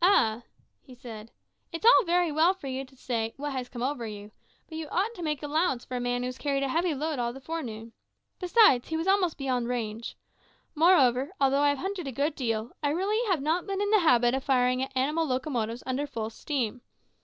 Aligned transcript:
"Ah!" 0.00 0.44
said 0.96 1.28
he, 1.68 1.76
"it's 1.76 1.84
all 1.84 2.04
very 2.06 2.32
well 2.32 2.54
for 2.54 2.66
you 2.66 2.82
to 2.82 2.96
say, 2.96 3.34
`What 3.38 3.52
has 3.52 3.68
come 3.68 3.82
over 3.82 4.06
you?' 4.06 4.32
but 4.66 4.78
you 4.78 4.88
ought 4.88 5.12
to 5.16 5.22
make 5.22 5.42
allowance 5.42 5.84
for 5.84 5.98
a 5.98 6.00
man 6.00 6.22
who 6.22 6.28
has 6.28 6.38
carried 6.38 6.62
a 6.62 6.68
heavy 6.70 6.94
load 6.94 7.18
all 7.18 7.34
the 7.34 7.42
forenoon. 7.42 7.92
Besides, 8.38 8.88
he 8.88 8.96
was 8.96 9.06
almost 9.06 9.36
beyond 9.36 9.68
range. 9.68 10.16
Moreover, 10.74 11.32
although 11.38 11.60
I 11.60 11.68
have 11.68 11.76
hunted 11.76 12.08
a 12.08 12.10
good 12.10 12.34
deal, 12.34 12.70
I 12.82 12.88
really 12.88 13.22
have 13.30 13.42
not 13.42 13.66
been 13.66 13.82
in 13.82 13.90
the 13.90 13.98
habit 13.98 14.32
of 14.32 14.44
firing 14.44 14.82
at 14.82 14.92
animal 14.96 15.26
locomotives 15.26 15.82
under 15.84 16.06
full 16.06 16.30
steam. 16.30 16.80